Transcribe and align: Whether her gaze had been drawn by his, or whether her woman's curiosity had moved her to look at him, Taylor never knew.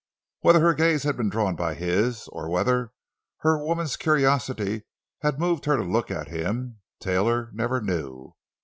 Whether 0.39 0.61
her 0.61 0.73
gaze 0.73 1.03
had 1.03 1.15
been 1.15 1.29
drawn 1.29 1.55
by 1.55 1.75
his, 1.75 2.27
or 2.29 2.49
whether 2.49 2.91
her 3.41 3.63
woman's 3.63 3.95
curiosity 3.95 4.85
had 5.21 5.37
moved 5.37 5.65
her 5.65 5.77
to 5.77 5.83
look 5.83 6.09
at 6.09 6.27
him, 6.29 6.79
Taylor 6.99 7.51
never 7.53 7.79
knew. 7.81 8.33